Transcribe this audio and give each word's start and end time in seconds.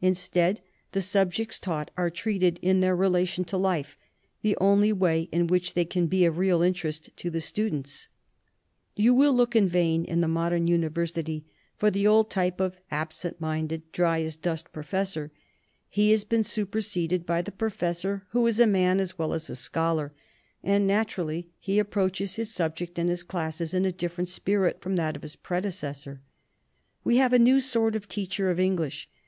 Instead, 0.00 0.60
the 0.90 1.00
subjects 1.00 1.56
taught 1.56 1.92
are 1.96 2.10
treated 2.10 2.58
in 2.60 2.80
their 2.80 2.96
relation 2.96 3.44
to 3.44 3.56
life, 3.56 3.96
the 4.42 4.56
only 4.60 4.92
way 4.92 5.28
in 5.30 5.46
which 5.46 5.74
they 5.74 5.84
can 5.84 6.08
be 6.08 6.24
of 6.24 6.38
real 6.38 6.60
interest 6.60 7.16
to 7.16 7.30
the 7.30 7.40
students. 7.40 8.08
201 8.96 9.36
LITERATURE 9.36 9.58
IN 9.58 9.64
THE 9.66 9.68
MAKING 9.70 9.76
"You 9.76 9.78
will 9.78 9.86
look 9.92 10.00
in 10.02 10.06
vain 10.08 10.12
in 10.12 10.20
the 10.22 10.26
modern 10.26 10.66
university 10.66 11.44
for 11.76 11.88
the 11.88 12.04
old 12.04 12.28
type 12.30 12.58
of 12.58 12.80
absent 12.90 13.40
minded, 13.40 13.92
dry 13.92 14.20
as 14.22 14.34
dust 14.34 14.72
professor. 14.72 15.30
He 15.88 16.10
has 16.10 16.24
been 16.24 16.42
superseded 16.42 17.24
by 17.24 17.40
the 17.40 17.52
pro 17.52 17.70
fessor 17.70 18.22
who 18.30 18.44
is 18.48 18.58
a 18.58 18.66
man 18.66 18.98
as 18.98 19.20
well 19.20 19.32
as 19.32 19.48
a 19.48 19.54
scholar. 19.54 20.12
And 20.64 20.84
naturally 20.84 21.46
he 21.60 21.78
approaches 21.78 22.34
his 22.34 22.52
subject 22.52 22.98
and 22.98 23.08
his 23.08 23.22
classes 23.22 23.72
in 23.72 23.84
a 23.84 23.92
different 23.92 24.30
spirit 24.30 24.80
from 24.82 24.96
that 24.96 25.14
of 25.14 25.22
his 25.22 25.36
predecessor. 25.36 26.22
"We 27.04 27.18
have 27.18 27.32
a 27.32 27.38
new 27.38 27.60
sort 27.60 27.94
of 27.94 28.08
teacher 28.08 28.50
of 28.50 28.58
English. 28.58 29.08